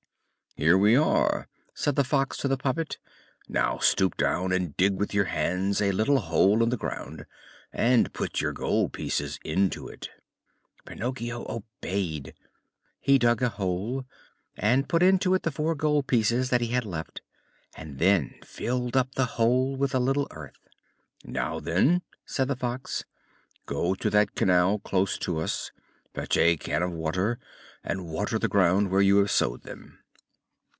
"Here 0.57 0.77
we 0.77 0.97
are," 0.97 1.47
said 1.73 1.95
the 1.95 2.03
Fox 2.03 2.35
to 2.39 2.47
the 2.49 2.57
puppet. 2.57 2.97
"Now 3.47 3.77
stoop 3.77 4.17
down 4.17 4.51
and 4.51 4.75
dig 4.75 4.95
with 4.99 5.13
your 5.13 5.25
hands 5.25 5.81
a 5.81 5.93
little 5.93 6.19
hole 6.19 6.61
in 6.61 6.67
the 6.67 6.75
ground 6.75 7.25
and 7.71 8.11
put 8.11 8.41
your 8.41 8.51
gold 8.51 8.91
pieces 8.91 9.39
into 9.45 9.87
it." 9.87 10.09
Pinocchio 10.85 11.45
obeyed. 11.47 12.33
He 12.99 13.17
dug 13.17 13.41
a 13.41 13.47
hole, 13.47 14.03
put 14.89 15.01
into 15.01 15.33
it 15.35 15.43
the 15.43 15.51
four 15.53 15.73
gold 15.73 16.07
pieces 16.07 16.49
that 16.49 16.59
he 16.59 16.67
had 16.67 16.83
left, 16.85 17.21
and 17.77 17.97
then 17.97 18.33
filled 18.43 18.97
up 18.97 19.15
the 19.15 19.25
hole 19.39 19.77
with 19.77 19.95
a 19.95 19.99
little 19.99 20.27
earth. 20.31 20.59
"Now, 21.23 21.61
then," 21.61 22.01
said 22.25 22.49
the 22.49 22.57
Fox, 22.57 23.05
"go 23.65 23.95
to 23.95 24.09
that 24.09 24.35
canal 24.35 24.79
close 24.79 25.17
to 25.19 25.39
us, 25.39 25.71
fetch 26.13 26.35
a 26.35 26.57
can 26.57 26.83
of 26.83 26.91
water, 26.91 27.39
and 27.85 28.05
water 28.05 28.37
the 28.37 28.49
ground 28.49 28.91
where 28.91 29.01
you 29.01 29.15
have 29.19 29.31
sowed 29.31 29.61
them." 29.63 29.97